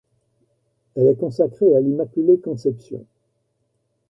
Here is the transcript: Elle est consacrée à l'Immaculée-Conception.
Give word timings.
Elle 0.95 1.09
est 1.09 1.15
consacrée 1.19 1.75
à 1.75 1.79
l'Immaculée-Conception. 1.79 3.05